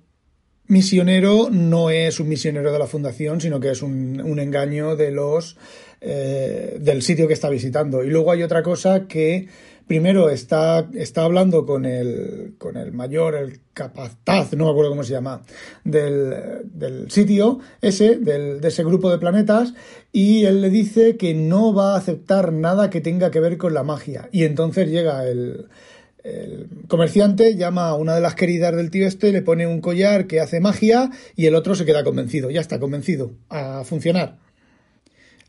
misionero 0.68 1.50
no 1.50 1.90
es 1.90 2.20
un 2.20 2.30
misionero 2.30 2.72
de 2.72 2.78
la 2.78 2.86
fundación, 2.86 3.42
sino 3.42 3.60
que 3.60 3.72
es 3.72 3.82
un, 3.82 4.22
un 4.24 4.38
engaño 4.38 4.96
de 4.96 5.10
los 5.10 5.58
eh, 6.00 6.76
del 6.78 7.02
sitio 7.02 7.26
que 7.26 7.34
está 7.34 7.48
visitando. 7.48 8.04
Y 8.04 8.10
luego 8.10 8.30
hay 8.30 8.42
otra 8.42 8.62
cosa 8.62 9.06
que 9.08 9.48
primero 9.86 10.30
está, 10.30 10.88
está 10.94 11.24
hablando 11.24 11.64
con 11.64 11.84
el, 11.84 12.54
con 12.58 12.76
el 12.76 12.92
mayor, 12.92 13.34
el 13.34 13.60
capataz, 13.72 14.52
no 14.54 14.64
me 14.64 14.70
acuerdo 14.70 14.90
cómo 14.90 15.04
se 15.04 15.12
llama, 15.12 15.42
del, 15.84 17.06
sitio 17.08 17.60
ese, 17.80 18.16
del, 18.16 18.60
de 18.60 18.68
ese 18.68 18.84
grupo 18.84 19.10
de 19.10 19.18
planetas, 19.18 19.74
y 20.12 20.44
él 20.44 20.60
le 20.60 20.70
dice 20.70 21.16
que 21.16 21.34
no 21.34 21.72
va 21.74 21.94
a 21.94 21.98
aceptar 21.98 22.52
nada 22.52 22.90
que 22.90 23.00
tenga 23.00 23.30
que 23.30 23.40
ver 23.40 23.58
con 23.58 23.74
la 23.74 23.82
magia. 23.82 24.28
Y 24.32 24.44
entonces 24.44 24.90
llega 24.90 25.26
el 25.26 25.68
comerciante 26.88 27.54
llama 27.56 27.88
a 27.88 27.94
una 27.94 28.14
de 28.14 28.20
las 28.20 28.34
queridas 28.34 28.74
del 28.74 28.90
tío 28.90 29.06
este, 29.06 29.32
le 29.32 29.42
pone 29.42 29.66
un 29.66 29.80
collar 29.80 30.26
que 30.26 30.40
hace 30.40 30.60
magia 30.60 31.10
y 31.36 31.46
el 31.46 31.54
otro 31.54 31.74
se 31.74 31.84
queda 31.84 32.04
convencido, 32.04 32.50
ya 32.50 32.60
está 32.60 32.80
convencido 32.80 33.34
a 33.48 33.84
funcionar. 33.84 34.38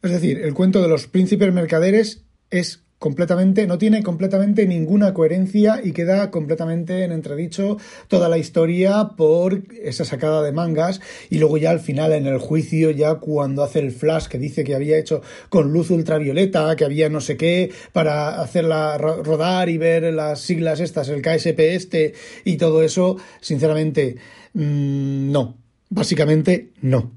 Es 0.04 0.12
decir, 0.12 0.40
el 0.40 0.54
cuento 0.54 0.82
de 0.82 0.88
los 0.88 1.08
príncipes 1.08 1.52
mercaderes 1.52 2.24
es 2.50 2.84
completamente, 3.00 3.68
no 3.68 3.78
tiene 3.78 4.02
completamente 4.02 4.66
ninguna 4.66 5.14
coherencia 5.14 5.82
y 5.84 5.92
queda 5.92 6.32
completamente 6.32 7.04
en 7.04 7.12
entredicho 7.12 7.78
toda 8.08 8.28
la 8.28 8.40
historia 8.40 9.12
por 9.16 9.62
esa 9.82 10.04
sacada 10.04 10.42
de 10.42 10.52
mangas 10.52 11.00
y 11.30 11.38
luego 11.38 11.58
ya 11.58 11.70
al 11.70 11.80
final 11.80 12.12
en 12.14 12.26
el 12.26 12.40
juicio 12.40 12.90
ya 12.90 13.16
cuando 13.16 13.64
hace 13.64 13.80
el 13.80 13.92
flash 13.92 14.26
que 14.26 14.40
dice 14.40 14.64
que 14.64 14.74
había 14.74 14.98
hecho 14.98 15.22
con 15.50 15.72
luz 15.72 15.92
ultravioleta, 15.92 16.76
que 16.76 16.86
había 16.86 17.10
no 17.10 17.22
sé 17.22 17.38
qué 17.38 17.72
para 17.94 18.42
hacerla 18.42 18.98
rodar 18.98 19.70
y 19.70 19.78
ver 19.78 20.12
las 20.14 20.42
siglas 20.42 20.80
estas, 20.80 21.10
el 21.10 21.22
KSP 21.22 21.60
este 21.60 22.14
y 22.46 22.58
todo 22.58 22.82
eso, 22.82 23.18
sinceramente 23.42 24.16
mm, 24.54 25.32
no, 25.32 25.58
básicamente 25.90 26.72
no. 26.82 27.12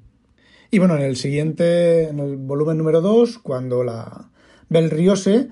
Y 0.70 0.78
bueno, 0.78 0.96
en 0.96 1.02
el 1.02 1.16
siguiente, 1.16 2.04
en 2.04 2.20
el 2.20 2.36
volumen 2.36 2.78
número 2.78 3.00
2, 3.00 3.38
cuando 3.38 3.82
la 3.82 4.30
Belriose 4.68 5.48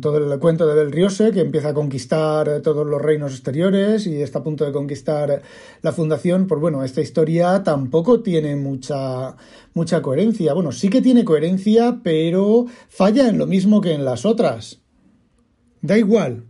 todo 0.00 0.32
el 0.32 0.38
cuento 0.38 0.66
de 0.66 0.74
Belriose, 0.74 1.32
que 1.32 1.40
empieza 1.40 1.70
a 1.70 1.74
conquistar 1.74 2.60
todos 2.62 2.86
los 2.86 3.02
reinos 3.02 3.32
exteriores 3.32 4.06
y 4.06 4.22
está 4.22 4.38
a 4.38 4.42
punto 4.42 4.64
de 4.64 4.72
conquistar 4.72 5.42
la 5.82 5.92
fundación, 5.92 6.46
pues 6.46 6.60
bueno, 6.60 6.84
esta 6.84 7.00
historia 7.00 7.62
tampoco 7.62 8.22
tiene 8.22 8.56
mucha, 8.56 9.36
mucha 9.74 10.00
coherencia. 10.02 10.54
Bueno, 10.54 10.72
sí 10.72 10.88
que 10.88 11.02
tiene 11.02 11.24
coherencia, 11.24 12.00
pero 12.02 12.66
falla 12.88 13.28
en 13.28 13.38
lo 13.38 13.46
mismo 13.46 13.80
que 13.80 13.92
en 13.92 14.04
las 14.04 14.24
otras. 14.24 14.80
Da 15.82 15.98
igual. 15.98 16.44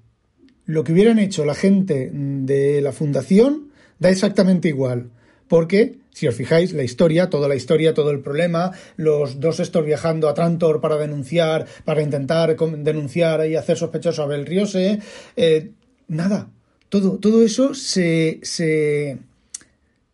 Lo 0.65 0.85
que 0.85 0.93
hubieran 0.93 1.19
hecho 1.19 1.45
la 1.45 1.55
gente 1.55 2.11
de 2.13 2.81
la 2.81 2.93
fundación 2.93 3.71
da 3.99 4.11
exactamente 4.11 4.69
igual. 4.69 5.11
Porque 5.49 5.99
si 6.17 6.27
os 6.27 6.35
fijáis, 6.35 6.73
la 6.73 6.83
historia, 6.83 7.29
toda 7.29 7.47
la 7.47 7.57
historia, 7.57 7.93
todo 7.93 8.11
el 8.11 8.21
problema, 8.21 8.73
los 8.97 9.39
dos 9.39 9.61
estos 9.61 9.85
viajando 9.85 10.31
a 10.31 10.33
Trantor 10.33 10.81
para 10.81 10.97
denunciar, 10.97 11.67
para 11.85 12.01
intentar 12.01 12.57
denunciar 12.57 13.47
y 13.47 13.55
hacer 13.55 13.77
sospechoso 13.77 14.23
a 14.23 14.27
Belriose, 14.27 15.01
eh, 15.37 15.73
nada, 16.09 16.49
todo, 16.89 17.19
todo 17.19 17.45
eso 17.45 17.75
se, 17.75 18.41
se... 18.43 19.19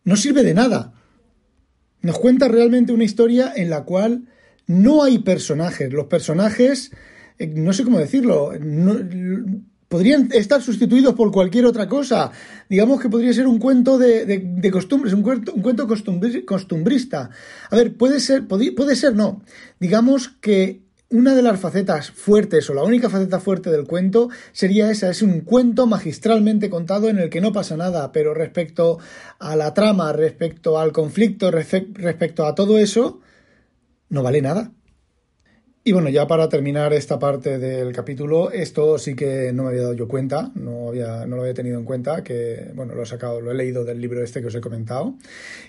no 0.03 0.17
sirve 0.17 0.43
de 0.43 0.53
nada. 0.53 0.91
Nos 2.01 2.19
cuenta 2.19 2.49
realmente 2.49 2.91
una 2.91 3.05
historia 3.05 3.53
en 3.55 3.69
la 3.69 3.85
cual 3.85 4.23
no 4.67 5.03
hay 5.03 5.19
personajes. 5.19 5.93
Los 5.93 6.07
personajes, 6.07 6.91
eh, 7.39 7.47
no 7.47 7.71
sé 7.71 7.85
cómo 7.85 7.99
decirlo, 7.99 8.51
no, 8.59 8.99
podrían 9.93 10.29
estar 10.33 10.59
sustituidos 10.59 11.13
por 11.13 11.31
cualquier 11.31 11.67
otra 11.67 11.87
cosa. 11.87 12.31
Digamos 12.67 12.99
que 12.99 13.09
podría 13.09 13.31
ser 13.31 13.45
un 13.45 13.59
cuento 13.59 13.99
de, 13.99 14.69
costumbres, 14.71 15.13
un 15.13 15.21
cuento, 15.21 15.53
un 15.53 15.61
cuento 15.61 15.87
costumbrista. 16.47 17.29
A 17.69 17.75
ver, 17.75 17.95
puede 17.95 18.19
ser, 18.19 18.47
puede 18.47 18.95
ser 18.95 19.13
no. 19.13 19.43
Digamos 19.79 20.29
que 20.29 20.81
una 21.11 21.35
de 21.35 21.43
las 21.43 21.59
facetas 21.59 22.09
fuertes 22.09 22.67
o 22.71 22.73
la 22.73 22.81
única 22.81 23.07
faceta 23.07 23.39
fuerte 23.39 23.69
del 23.69 23.85
cuento 23.85 24.29
sería 24.51 24.89
esa, 24.89 25.11
es 25.11 25.21
un 25.21 25.41
cuento 25.41 25.85
magistralmente 25.85 26.71
contado 26.71 27.07
en 27.07 27.19
el 27.19 27.29
que 27.29 27.39
no 27.39 27.53
pasa 27.53 27.77
nada, 27.77 28.11
pero 28.11 28.33
respecto 28.33 28.97
a 29.37 29.55
la 29.55 29.75
trama, 29.75 30.11
respecto 30.11 30.79
al 30.79 30.91
conflicto, 30.91 31.51
respecto 31.51 32.47
a 32.47 32.55
todo 32.55 32.79
eso, 32.79 33.21
no 34.09 34.23
vale 34.23 34.41
nada. 34.41 34.71
Y 35.85 35.91
bueno, 35.91 36.07
ya 36.07 36.27
para 36.27 36.47
terminar 36.47 36.93
esta 36.93 37.19
parte 37.19 37.59
del 37.59 37.91
capítulo, 37.91 38.51
esto 38.51 38.97
sí 38.97 39.15
que 39.15 39.51
no 39.51 39.63
me 39.63 39.69
había 39.69 39.81
dado 39.81 39.93
yo 39.93 40.07
cuenta, 40.07 40.49
no, 40.55 40.87
había, 40.87 41.25
no 41.25 41.35
lo 41.35 41.41
había 41.41 41.53
tenido 41.53 41.77
en 41.77 41.83
cuenta, 41.83 42.23
que 42.23 42.71
bueno, 42.73 42.95
lo 42.95 43.03
he 43.03 43.05
sacado, 43.05 43.41
lo 43.41 43.51
he 43.51 43.53
leído 43.53 43.83
del 43.83 43.99
libro 43.99 44.23
este 44.23 44.39
que 44.39 44.47
os 44.47 44.55
he 44.55 44.61
comentado, 44.61 45.15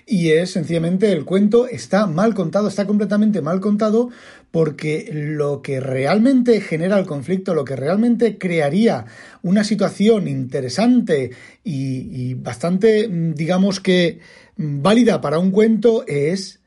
y 0.05 0.29
es 0.29 0.51
sencillamente 0.51 1.11
el 1.11 1.25
cuento 1.25 1.67
está 1.67 2.07
mal 2.07 2.33
contado, 2.33 2.69
está 2.69 2.87
completamente 2.87 3.41
mal 3.41 3.59
contado, 3.59 4.09
porque 4.51 5.09
lo 5.11 5.61
que 5.61 5.81
realmente 5.81 6.61
genera 6.61 6.97
el 6.97 7.05
conflicto, 7.05 7.53
lo 7.53 7.65
que 7.65 7.75
realmente 7.75 8.37
crearía 8.37 9.07
una 9.43 9.65
situación 9.65 10.29
interesante 10.29 11.31
y, 11.61 12.29
y 12.29 12.35
bastante, 12.35 13.09
digamos 13.09 13.81
que, 13.81 14.19
válida 14.55 15.19
para 15.19 15.39
un 15.39 15.51
cuento 15.51 16.05
es 16.07 16.61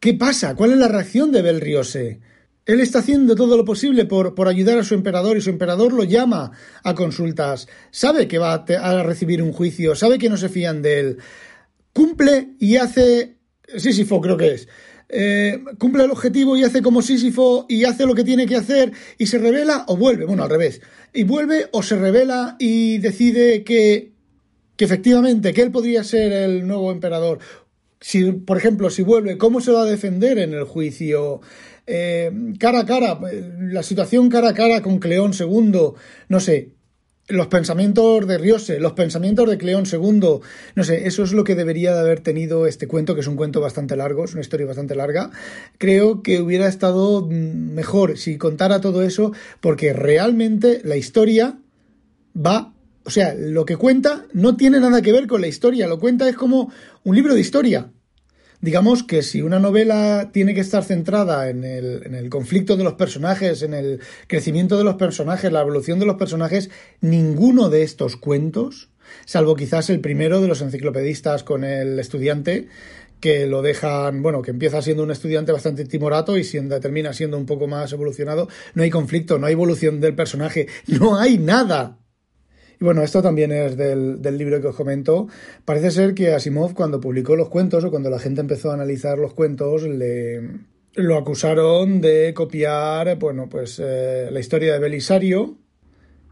¿qué 0.00 0.12
pasa? 0.12 0.54
¿Cuál 0.54 0.72
es 0.72 0.78
la 0.78 0.88
reacción 0.88 1.32
de 1.32 1.40
Belriose? 1.40 2.27
Él 2.68 2.80
está 2.80 2.98
haciendo 2.98 3.34
todo 3.34 3.56
lo 3.56 3.64
posible 3.64 4.04
por, 4.04 4.34
por, 4.34 4.46
ayudar 4.46 4.78
a 4.78 4.84
su 4.84 4.92
emperador 4.92 5.38
y 5.38 5.40
su 5.40 5.48
emperador 5.48 5.94
lo 5.94 6.04
llama 6.04 6.52
a 6.84 6.94
consultas. 6.94 7.66
Sabe 7.90 8.28
que 8.28 8.36
va 8.36 8.52
a, 8.52 9.02
recibir 9.02 9.42
un 9.42 9.54
juicio, 9.54 9.94
sabe 9.94 10.18
que 10.18 10.28
no 10.28 10.36
se 10.36 10.50
fían 10.50 10.82
de 10.82 11.00
él. 11.00 11.18
Cumple 11.94 12.50
y 12.60 12.76
hace... 12.76 13.38
Sísifo 13.74 14.20
creo 14.20 14.36
que 14.36 14.52
es. 14.52 14.68
Eh, 15.08 15.64
cumple 15.78 16.04
el 16.04 16.10
objetivo 16.10 16.58
y 16.58 16.64
hace 16.64 16.82
como 16.82 17.00
Sísifo 17.00 17.64
y 17.70 17.84
hace 17.84 18.04
lo 18.04 18.14
que 18.14 18.22
tiene 18.22 18.46
que 18.46 18.56
hacer 18.56 18.92
y 19.16 19.28
se 19.28 19.38
revela 19.38 19.86
o 19.88 19.96
vuelve. 19.96 20.26
Bueno, 20.26 20.42
al 20.42 20.50
revés. 20.50 20.82
Y 21.14 21.22
vuelve 21.22 21.70
o 21.72 21.82
se 21.82 21.96
revela 21.96 22.56
y 22.58 22.98
decide 22.98 23.64
que, 23.64 24.12
que 24.76 24.84
efectivamente, 24.84 25.54
que 25.54 25.62
él 25.62 25.70
podría 25.70 26.04
ser 26.04 26.32
el 26.32 26.66
nuevo 26.66 26.92
emperador. 26.92 27.38
Si, 27.98 28.30
por 28.30 28.58
ejemplo, 28.58 28.90
si 28.90 29.02
vuelve, 29.02 29.38
¿cómo 29.38 29.62
se 29.62 29.72
va 29.72 29.82
a 29.82 29.86
defender 29.86 30.38
en 30.38 30.52
el 30.52 30.64
juicio? 30.64 31.40
Eh, 31.90 32.30
cara 32.58 32.80
a 32.80 32.86
cara, 32.86 33.18
la 33.60 33.82
situación 33.82 34.28
cara 34.28 34.50
a 34.50 34.54
cara 34.54 34.82
con 34.82 34.98
Cleón 34.98 35.32
II, 35.32 35.94
no 36.28 36.38
sé, 36.40 36.74
los 37.28 37.46
pensamientos 37.46 38.26
de 38.26 38.36
Riose, 38.36 38.78
los 38.78 38.92
pensamientos 38.92 39.48
de 39.48 39.56
Cleón 39.56 39.84
II, 39.90 40.40
no 40.74 40.84
sé, 40.84 41.06
eso 41.06 41.22
es 41.22 41.32
lo 41.32 41.44
que 41.44 41.54
debería 41.54 41.94
de 41.94 42.00
haber 42.00 42.20
tenido 42.20 42.66
este 42.66 42.88
cuento, 42.88 43.14
que 43.14 43.22
es 43.22 43.26
un 43.26 43.36
cuento 43.36 43.62
bastante 43.62 43.96
largo, 43.96 44.24
es 44.24 44.32
una 44.32 44.42
historia 44.42 44.66
bastante 44.66 44.94
larga. 44.94 45.30
Creo 45.78 46.22
que 46.22 46.42
hubiera 46.42 46.68
estado 46.68 47.22
mm, 47.22 47.72
mejor 47.72 48.18
si 48.18 48.36
contara 48.36 48.82
todo 48.82 49.02
eso, 49.02 49.32
porque 49.60 49.94
realmente 49.94 50.82
la 50.84 50.96
historia 50.96 51.58
va, 52.34 52.74
o 53.04 53.10
sea, 53.10 53.34
lo 53.34 53.64
que 53.64 53.76
cuenta 53.76 54.26
no 54.34 54.56
tiene 54.56 54.78
nada 54.78 55.00
que 55.00 55.12
ver 55.12 55.26
con 55.26 55.40
la 55.40 55.48
historia, 55.48 55.86
lo 55.86 55.98
cuenta 55.98 56.28
es 56.28 56.36
como 56.36 56.70
un 57.04 57.16
libro 57.16 57.34
de 57.34 57.40
historia. 57.40 57.90
Digamos 58.60 59.04
que 59.04 59.22
si 59.22 59.40
una 59.40 59.60
novela 59.60 60.30
tiene 60.32 60.52
que 60.52 60.60
estar 60.60 60.82
centrada 60.82 61.48
en 61.48 61.62
el, 61.62 62.02
en 62.04 62.14
el, 62.16 62.28
conflicto 62.28 62.76
de 62.76 62.82
los 62.82 62.94
personajes, 62.94 63.62
en 63.62 63.72
el 63.72 64.00
crecimiento 64.26 64.76
de 64.76 64.84
los 64.84 64.96
personajes, 64.96 65.52
la 65.52 65.60
evolución 65.60 66.00
de 66.00 66.06
los 66.06 66.16
personajes, 66.16 66.68
ninguno 67.00 67.70
de 67.70 67.84
estos 67.84 68.16
cuentos, 68.16 68.90
salvo 69.26 69.54
quizás 69.54 69.90
el 69.90 70.00
primero 70.00 70.40
de 70.40 70.48
los 70.48 70.60
enciclopedistas 70.60 71.44
con 71.44 71.62
el 71.62 72.00
estudiante, 72.00 72.68
que 73.20 73.46
lo 73.46 73.62
dejan, 73.62 74.22
bueno, 74.22 74.42
que 74.42 74.50
empieza 74.50 74.82
siendo 74.82 75.02
un 75.02 75.10
estudiante 75.10 75.52
bastante 75.52 75.84
timorato 75.84 76.36
y 76.36 76.44
siendo, 76.44 76.78
termina 76.80 77.12
siendo 77.12 77.36
un 77.36 77.46
poco 77.46 77.66
más 77.66 77.92
evolucionado, 77.92 78.48
no 78.74 78.82
hay 78.82 78.90
conflicto, 78.90 79.38
no 79.38 79.46
hay 79.46 79.52
evolución 79.52 80.00
del 80.00 80.14
personaje, 80.14 80.68
no 80.86 81.16
hay 81.18 81.38
nada. 81.38 81.98
Y 82.80 82.84
bueno, 82.84 83.02
esto 83.02 83.22
también 83.22 83.50
es 83.50 83.76
del, 83.76 84.38
libro 84.38 84.60
que 84.60 84.68
os 84.68 84.76
comento. 84.76 85.26
Parece 85.64 85.90
ser 85.90 86.14
que 86.14 86.32
Asimov, 86.32 86.74
cuando 86.74 87.00
publicó 87.00 87.34
los 87.34 87.48
cuentos 87.48 87.84
o 87.84 87.90
cuando 87.90 88.10
la 88.10 88.18
gente 88.18 88.40
empezó 88.40 88.70
a 88.70 88.74
analizar 88.74 89.18
los 89.18 89.34
cuentos, 89.34 89.82
le, 89.82 90.40
lo 90.94 91.16
acusaron 91.16 92.00
de 92.00 92.32
copiar, 92.34 93.18
bueno, 93.18 93.48
pues 93.48 93.80
eh, 93.82 94.28
la 94.30 94.40
historia 94.40 94.74
de 94.74 94.78
Belisario, 94.78 95.56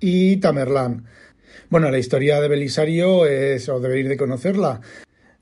y 0.00 0.36
Tamerlán. 0.36 1.06
Bueno, 1.68 1.90
la 1.90 1.98
historia 1.98 2.40
de 2.40 2.48
Belisario 2.48 3.26
es, 3.26 3.68
o 3.68 3.80
de 3.80 4.16
conocerla. 4.16 4.80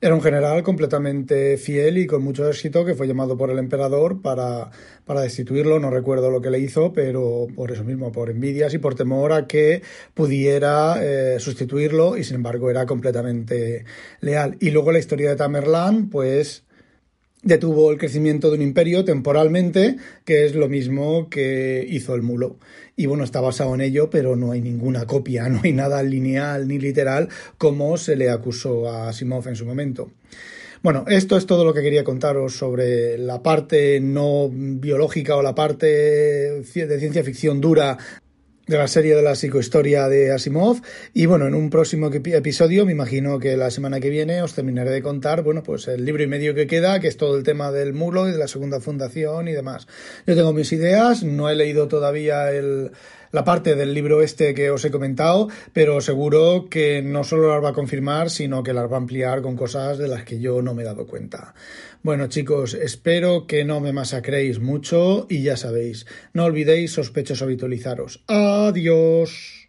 Era 0.05 0.13
un 0.13 0.21
general 0.21 0.61
completamente 0.61 1.57
fiel 1.57 1.97
y 1.97 2.05
con 2.05 2.23
mucho 2.23 2.47
éxito 2.47 2.85
que 2.85 2.93
fue 2.93 3.07
llamado 3.07 3.37
por 3.37 3.49
el 3.49 3.57
emperador 3.57 4.21
para, 4.21 4.69
para 5.03 5.21
destituirlo. 5.21 5.79
No 5.79 5.89
recuerdo 5.89 6.29
lo 6.29 6.41
que 6.41 6.51
le 6.51 6.59
hizo, 6.59 6.93
pero 6.93 7.47
por 7.55 7.71
eso 7.71 7.83
mismo, 7.83 8.11
por 8.11 8.29
envidias 8.29 8.75
y 8.75 8.77
por 8.77 8.93
temor 8.93 9.33
a 9.33 9.47
que 9.47 9.81
pudiera 10.13 11.03
eh, 11.03 11.39
sustituirlo 11.39 12.17
y 12.17 12.23
sin 12.23 12.35
embargo 12.35 12.69
era 12.69 12.85
completamente 12.85 13.85
leal. 14.21 14.57
Y 14.59 14.69
luego 14.69 14.91
la 14.91 14.99
historia 14.99 15.31
de 15.31 15.37
Tamerlán, 15.37 16.11
pues 16.11 16.64
detuvo 17.45 17.91
el 17.91 17.97
crecimiento 17.97 18.49
de 18.49 18.57
un 18.57 18.63
imperio 18.63 19.05
temporalmente, 19.05 19.95
que 20.25 20.45
es 20.45 20.55
lo 20.55 20.67
mismo 20.67 21.29
que 21.29 21.85
hizo 21.87 22.15
el 22.15 22.23
mulo. 22.23 22.57
Y 22.97 23.05
bueno, 23.05 23.23
está 23.23 23.39
basado 23.39 23.75
en 23.75 23.81
ello, 23.81 24.09
pero 24.09 24.35
no 24.35 24.51
hay 24.51 24.61
ninguna 24.61 25.05
copia, 25.05 25.47
no 25.49 25.61
hay 25.63 25.71
nada 25.71 26.03
lineal 26.03 26.67
ni 26.67 26.79
literal 26.79 27.29
como 27.57 27.95
se 27.95 28.17
le 28.17 28.29
acusó 28.29 28.89
a 28.89 29.09
Asimov 29.09 29.47
en 29.47 29.55
su 29.55 29.65
momento. 29.65 30.11
Bueno, 30.81 31.05
esto 31.07 31.37
es 31.37 31.45
todo 31.45 31.65
lo 31.65 31.73
que 31.73 31.81
quería 31.81 32.03
contaros 32.03 32.57
sobre 32.57 33.17
la 33.17 33.41
parte 33.41 33.99
no 33.99 34.49
biológica 34.51 35.35
o 35.35 35.41
la 35.41 35.55
parte 35.55 35.87
de 35.87 36.63
ciencia 36.99 37.23
ficción 37.23 37.59
dura 37.59 37.97
de 38.67 38.77
la 38.77 38.87
serie 38.87 39.15
de 39.15 39.21
la 39.21 39.35
psicohistoria 39.35 40.07
de 40.07 40.31
Asimov. 40.31 40.81
Y 41.13 41.25
bueno, 41.25 41.47
en 41.47 41.55
un 41.55 41.69
próximo 41.69 42.09
episodio, 42.11 42.85
me 42.85 42.91
imagino 42.91 43.39
que 43.39 43.57
la 43.57 43.69
semana 43.71 43.99
que 43.99 44.09
viene 44.09 44.41
os 44.41 44.53
terminaré 44.53 44.91
de 44.91 45.01
contar, 45.01 45.43
bueno, 45.43 45.63
pues 45.63 45.87
el 45.87 46.05
libro 46.05 46.23
y 46.23 46.27
medio 46.27 46.55
que 46.55 46.67
queda, 46.67 46.99
que 46.99 47.07
es 47.07 47.17
todo 47.17 47.37
el 47.37 47.43
tema 47.43 47.71
del 47.71 47.93
mulo 47.93 48.27
y 48.27 48.31
de 48.31 48.37
la 48.37 48.47
segunda 48.47 48.79
fundación 48.79 49.47
y 49.47 49.53
demás. 49.53 49.87
Yo 50.25 50.35
tengo 50.35 50.53
mis 50.53 50.71
ideas, 50.71 51.23
no 51.23 51.49
he 51.49 51.55
leído 51.55 51.87
todavía 51.87 52.51
el, 52.51 52.91
la 53.31 53.43
parte 53.43 53.75
del 53.75 53.93
libro 53.93 54.21
este 54.21 54.53
que 54.53 54.69
os 54.69 54.83
he 54.85 54.91
comentado, 54.91 55.49
pero 55.73 56.01
seguro 56.01 56.67
que 56.69 57.01
no 57.01 57.23
solo 57.23 57.49
las 57.49 57.63
va 57.63 57.69
a 57.69 57.73
confirmar, 57.73 58.29
sino 58.29 58.63
que 58.63 58.73
las 58.73 58.89
va 58.89 58.95
a 58.95 58.99
ampliar 58.99 59.41
con 59.41 59.55
cosas 59.55 59.97
de 59.97 60.07
las 60.07 60.23
que 60.23 60.39
yo 60.39 60.61
no 60.61 60.73
me 60.73 60.83
he 60.83 60.85
dado 60.85 61.07
cuenta. 61.07 61.53
Bueno 62.03 62.27
chicos, 62.27 62.73
espero 62.73 63.47
que 63.47 63.65
no 63.65 63.79
me 63.79 63.93
masacréis 63.93 64.59
mucho 64.59 65.25
y 65.29 65.41
ya 65.43 65.57
sabéis, 65.57 66.05
no 66.33 66.45
olvidéis 66.45 66.91
sospechosos 66.91 67.41
habitualizaros. 67.41 68.23
Adiós. 68.27 69.64